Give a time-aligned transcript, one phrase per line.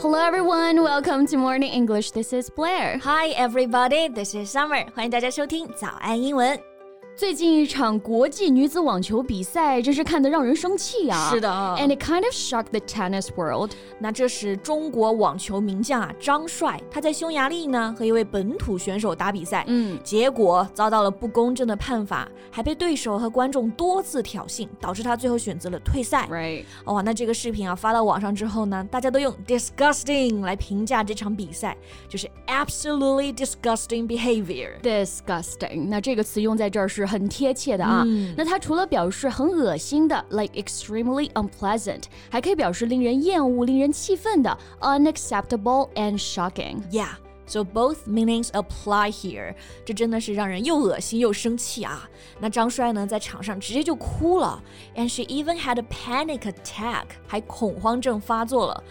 [0.00, 2.12] Hello everyone, welcome to Morning English.
[2.12, 2.98] This is Blair.
[2.98, 4.86] Hi everybody, this is Summer.
[4.94, 6.69] 欢迎大家收听早安英文。
[7.13, 11.29] 最近一场国际女子网球比赛，真是看得让人生气啊！
[11.29, 13.71] 是的，and it kind of shocked the tennis world。
[13.99, 26.27] 那这是中国网球名将啊，张帅，他在匈牙利呢和一位本土选手打比赛，嗯，结果遭到了不公正的判罚，还被对手和观众多次挑衅，导致他最后选择了退赛。
[26.27, 26.63] Right？
[26.85, 31.77] 哇，那这个视频啊发到网上之后呢，大家都用 disgusting 来评价这场比赛，
[32.09, 34.79] 就是 absolutely disgusting behavior。
[34.81, 37.00] Disgusting，那这个词用在这儿是。
[37.06, 38.02] 很贴切的啊。
[38.06, 49.54] 嗯、那它除了表示很恶心的，like extremely unpleasant，还可以表示令人厌恶、令人气愤的，unacceptable and shocking。Yeah。So both meanings apply here。
[49.84, 52.10] 这真的是让人又恶心又生气啊！
[52.40, 54.60] 那张帅呢，在场上直接就哭了，
[54.96, 58.82] and she even had a panic attack，还恐慌症发作了。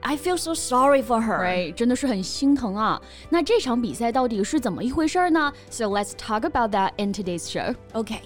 [0.00, 1.38] I feel so sorry for her.
[1.38, 3.00] Right，真的是很心疼啊。
[3.28, 5.52] 那这场比赛到底是怎么一回事呢？
[5.70, 7.74] So let's talk about that in today's show.
[7.92, 8.22] Okay.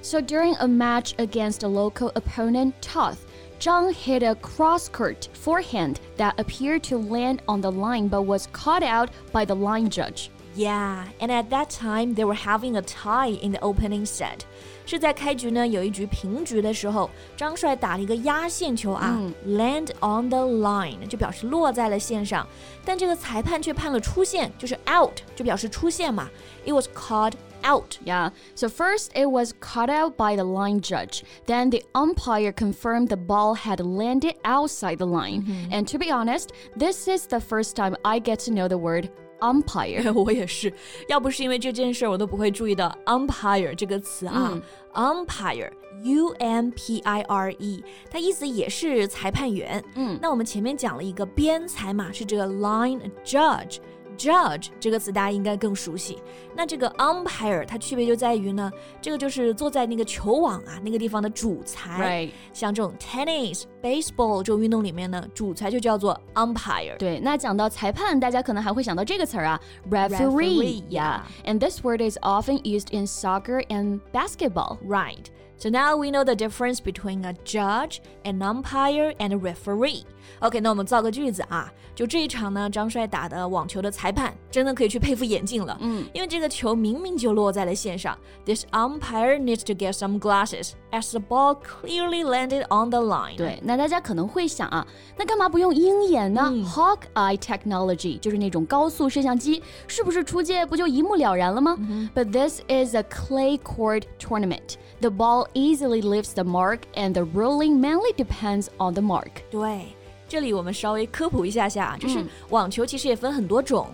[0.00, 3.18] So during a match against a local opponent, Toth,
[3.58, 8.84] Zhang hit a cross-court forehand that appeared to land on the line but was caught
[8.84, 10.30] out by the line judge.
[10.56, 14.40] Yeah, and at that time they were having a tie in the opening set.
[14.86, 22.44] 是在开局呢有一局平局的时候，张帅打了一个压线球啊、嗯、，land on the line 就表示落在了线上，
[22.84, 26.28] 但这个裁判却判了出线，就是 out 就表示出线嘛。
[26.66, 27.98] It was called out.
[28.04, 28.32] Yeah.
[28.56, 31.22] So first it was caught out by the line judge.
[31.46, 35.42] Then the umpire confirmed the ball had landed outside the line.
[35.42, 35.72] Mm-hmm.
[35.72, 39.10] And to be honest, this is the first time I get to know the word
[39.43, 40.11] umpire.
[40.15, 40.73] 我也是，
[41.07, 44.59] 要不是因为这件事，我都不会注意到 umpire 这个词啊。
[44.93, 45.69] umpire。
[46.03, 49.81] U M P I R E，它意思也是裁判员。
[49.95, 53.77] 嗯，那我们前面讲了一个边裁嘛，是这个 line judge。
[54.17, 56.17] Judge 这个词大家应该更熟悉。
[56.55, 62.29] 那这个 umpire 它区别就在于呢，这个就是坐在那个球网啊那个地方的主裁。
[62.53, 66.97] 像这种 tennis、baseball 这种运动里面呢，主裁就叫做 umpire。
[66.97, 69.59] 对，那讲到裁判，大家可能还会想到这个词儿啊
[69.89, 70.09] ，referee。
[70.09, 71.21] Referee, Yeah.
[71.21, 71.21] yeah.
[71.45, 74.77] And this word is often used in soccer and basketball.
[74.85, 75.25] Right.
[75.62, 80.04] So now we know the difference between a judge, an umpire, and a referee.
[80.40, 85.76] OK，那我们造个句子啊，就这一场呢，张帅打的网球的裁判真的可以去佩服眼镜了。
[85.80, 88.16] 嗯，因为这个球明明就落在了线上。
[88.44, 93.36] This umpire needs to get some glasses as the ball clearly landed on the line.
[93.36, 101.76] 对，那大家可能会想啊，那干嘛不用鹰眼呢、嗯 Hawk Eye technology 就是那种高速摄像机，是不是出界不就一目了然了吗、
[102.14, 104.74] But this is a clay court tournament.
[105.00, 109.31] The ball easily leaves the mark, and the ruling mainly depends on the mark.
[109.49, 109.87] 对，
[110.27, 113.87] 这里我们稍微科普一下下，就是嗯网球其实也分很多种，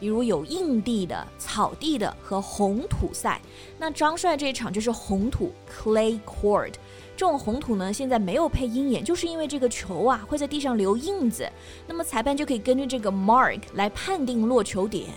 [0.00, 3.40] 比如有硬地的、草地的和红土赛。
[3.78, 6.74] 那张帅这一场就是红土 （clay court）。
[7.16, 11.48] 这种红土呢，现在没有配鹰眼，就是因为这个球啊会在地上留印子，
[11.86, 15.10] 那么裁判就可以根据这个 mark 来判定落球点。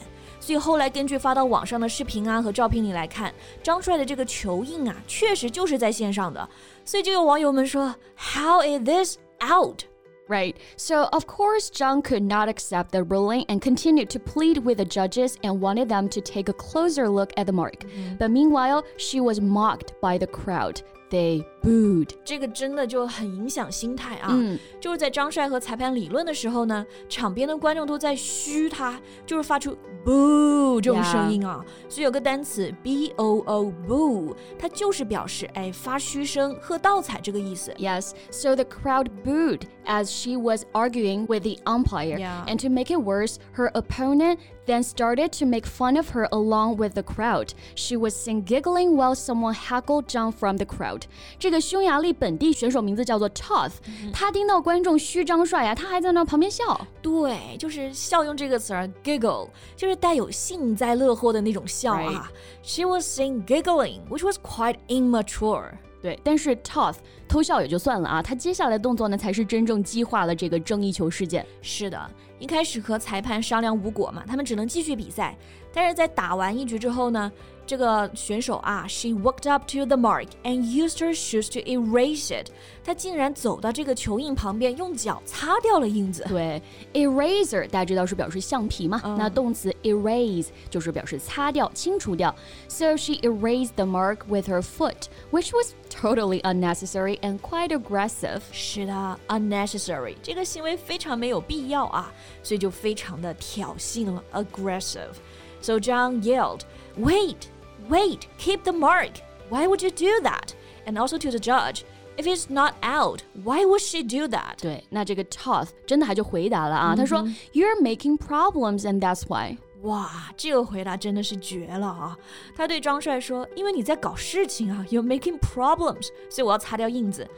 [0.46, 6.48] 所以后来根据发到网上的视频啊和照片里来看，张帅的这个球印啊，确实就是在线上的。
[6.84, 9.84] 所以就有网友们说，How is this out？
[10.28, 10.54] Right.
[10.76, 14.84] So, of course, Zhang could not accept the ruling and continued to plead with the
[14.84, 17.84] judges and wanted them to take a closer look at the mark.
[18.18, 20.80] But meanwhile, she was mocked by the crowd.
[21.10, 22.14] They booed.
[22.24, 24.28] 这个真的就很影响心态啊！
[24.32, 31.64] 嗯就是在张帅和裁判理论的时候呢，场边的观众都在嘘他，就是发出 boo 这种声音啊。
[31.88, 37.72] 所以有个单词 b o o boo，它就是表示哎发嘘声、喝倒彩这个意思。
[37.78, 42.18] Yes, so the crowd booed as she was arguing with the umpire.
[42.18, 42.44] Yeah.
[42.46, 46.76] And to make it worse, her opponent then started to make fun of her along
[46.76, 47.52] with the crowd.
[47.74, 51.02] She was seen giggling while someone heckled Zhang from the crowd.
[51.38, 53.72] 这个匈牙利本地选手名字叫做 Toth，、
[54.12, 56.86] 他听到观众嘘张帅呀、他还在那旁边笑。
[57.02, 62.30] 对，就是笑用这个词儿 giggle，就是带有幸灾乐祸的那种笑啊。
[62.62, 65.72] She was seen giggling, which was quite immature.
[66.07, 66.95] 对，但是 Toth
[67.27, 71.45] 偷笑也就算了啊，他接下来动作呢，才是真正激化了这个争议球事件。
[71.61, 72.09] 是的，
[72.39, 75.37] 一开始和裁判商量无果嘛，他们只能继续比赛。
[75.73, 77.29] 但是在打完一局之后呢，
[77.67, 82.47] 这个选手啊，she walked up to the mark and used her shoes to erase it。
[82.83, 86.23] 她竟然走到这个球印旁边，用脚擦掉了印子。
[86.29, 86.61] 对
[86.93, 92.33] ，eraser 大家知道是表示橡皮嘛，那动词 erase 就是表示擦掉、清除掉。
[92.69, 98.39] So she erased the mark with her foot, which was totally unnecessary and quite aggressive。
[98.53, 105.15] 是的，unnecessary 这个行为非常没有必要啊，所以就非常的挑衅了，aggressive。
[105.59, 106.61] So Zhang yelled,
[106.99, 107.47] "Wait!"
[107.88, 109.20] Wait, keep the mark.
[109.50, 110.54] Why would you do that?
[110.86, 111.84] And also to the judge,
[112.16, 114.56] if it's not out, why would she do that?
[114.60, 117.20] 对，那这个 Toth 真的还就回答了啊，他说，
[117.52, 119.58] You're making problems and that's why.
[119.82, 122.16] 哇，这个回答真的是绝了啊！
[122.56, 127.28] 他对张帅说：“因为你在搞事情啊，You're making problems，所以我要擦掉印子。”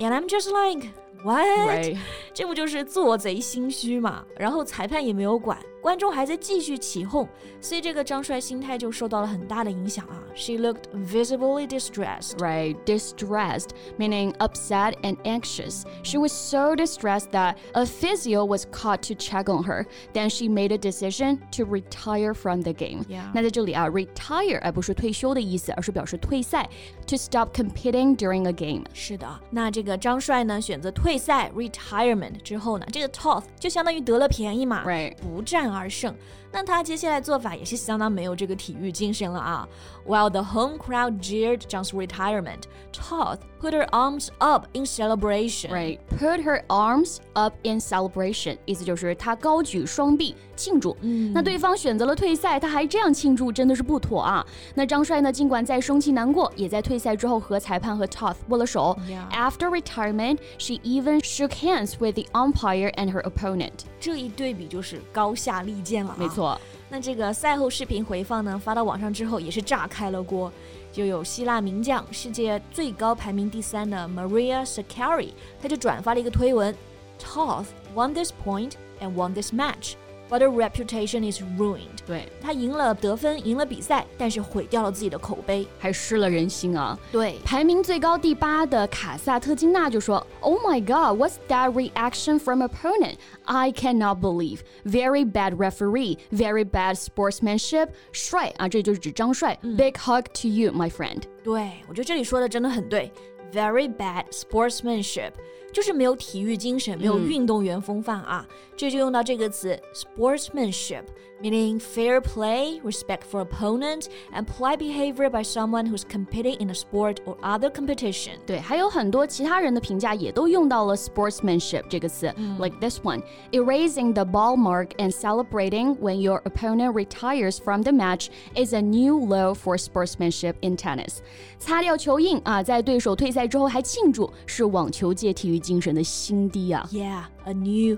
[0.00, 0.88] And I'm just like,
[1.22, 1.96] what？
[2.32, 4.24] 这不就是做贼心虚嘛？
[4.36, 5.56] 然后裁判也没有管。
[5.80, 7.28] 观众还在继续起哄，
[7.60, 10.22] 所以这个张帅心态就受到了很大的影响啊。
[10.34, 12.38] She looked visibly distressed.
[12.38, 15.84] Right, distressed, meaning upset and anxious.
[16.02, 19.84] She was so distressed that a physio was called to check on her.
[20.14, 23.04] Then she made a decision to retire from the game.
[23.06, 23.30] Yeah.
[23.34, 26.68] 那在这里啊，retire 而不是退休的意思，而是表示退赛，
[27.06, 28.84] to stop competing during a game.
[28.94, 35.74] 是的，那这个张帅呢选择退赛 retirement 之后呢，这个 Toth 就相当于得了便宜嘛，right，不 战。
[35.74, 36.14] 而胜。
[36.52, 39.68] 那他接下来做法也是相当没有这个体育精神了啊。
[40.06, 45.72] While the home crowd jeered John's retirement, Toth put her arms up in celebration.
[45.72, 50.96] Right, put her arms up in celebration，意思就是她高举双臂庆祝。
[51.00, 54.46] 嗯，那对方选择了退赛，他还这样庆祝，真的是不妥啊。
[54.76, 58.96] 那张帅呢，尽管再生气难过，也在退赛之后和裁判和 Toth 握了手。
[59.08, 59.28] Yeah.
[59.32, 63.72] After retirement, she even shook hands with the umpire and her opponent.
[63.98, 66.15] 这一对比就是高下 立见了啊。
[66.17, 66.59] 没错。
[66.89, 70.51] 那这个赛后视频回放呢，发到网上之后也是炸开了锅。
[70.91, 75.29] 就有希腊名将、世界最高排名第三的 Maria Sakkari，
[75.61, 76.75] 他就转发了一个推文
[77.19, 79.93] ：Toth won this point and won this match。
[80.30, 82.00] but her reputation is ruined。
[82.06, 86.98] 对，她赢了得分，赢了比赛，但是毁掉了自己的口碑，还失了人心啊。
[87.12, 93.16] 对，排名最高第八的卡萨特金娜就说：“Oh my God, what's that reaction from opponent?
[93.44, 94.60] I cannot believe.
[94.84, 97.90] Very bad referee, very bad sportsmanship.
[98.12, 99.58] 帅啊，这就是指张帅。
[99.62, 103.12] Big hug to you, my friend。”对，我觉得这里说的真的很对。
[103.52, 105.32] Very bad sportsmanship。
[105.72, 108.46] 就是没有体育精神，没有运动员风范啊。
[108.76, 116.74] 这就用到这个词 sportsmanship。meaning fair play, respect for opponent, and polite behavior by someone who's competing in a
[116.74, 118.38] sport or other competition.
[118.46, 123.20] 对，还有很多其他人的评价也都用到了 sportsmanship 这个词、嗯、，like this one,
[123.50, 128.80] erasing the ball mark and celebrating when your opponent retires from the match is a
[128.80, 131.18] new low for sportsmanship in tennis.
[131.58, 136.87] 擦掉球印啊，在对手退赛之后还庆祝，是网球界体育 精神的新低啊。
[136.91, 137.97] Yeah, a new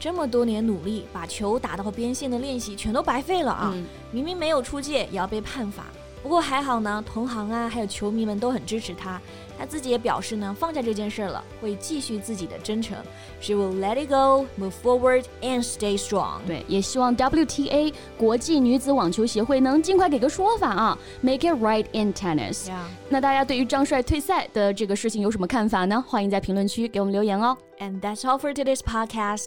[0.00, 3.76] 这么多年努力，把球打到边线的练习全都白费了啊！
[4.10, 5.84] 明明没有出界，也要被判罚。
[6.22, 9.20] 不过还好呢，同行啊，还有球迷们都很支持他。
[9.58, 12.96] 他自己也表示呢，放下这件事了，会继续自己的征程。
[13.42, 16.40] She will let it go, move forward, and stay strong。
[16.46, 22.70] 对，也希望 WTA 国际女子网球协会能尽快给个说法啊，make it right in tennis。
[23.10, 26.02] 那大家对于张帅退赛的这个事情有什么看法呢？
[26.06, 27.56] 欢迎在评论区给我们留言哦。
[27.78, 29.46] And that's all for today's podcast.